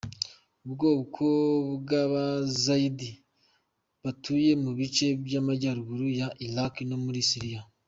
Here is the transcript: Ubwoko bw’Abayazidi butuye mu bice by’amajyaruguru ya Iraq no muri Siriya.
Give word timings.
Ubwoko 0.65 1.23
bw’Abayazidi 1.81 3.09
butuye 4.01 4.51
mu 4.63 4.71
bice 4.77 5.05
by’amajyaruguru 5.23 6.05
ya 6.19 6.27
Iraq 6.47 6.75
no 6.89 6.97
muri 7.05 7.21
Siriya. 7.29 7.61